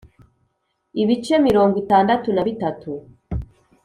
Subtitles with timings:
[1.01, 2.91] Ibice mirongo itandatu na bitatu.